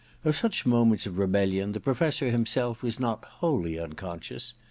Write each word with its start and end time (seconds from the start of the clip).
Of 0.25 0.35
such 0.35 0.65
moments 0.65 1.05
of 1.05 1.19
rebellion 1.19 1.73
the 1.73 1.79
Professor 1.79 2.31
himself 2.31 2.81
was 2.81 2.99
not 2.99 3.23
wholly 3.23 3.77
unconscious. 3.77 4.55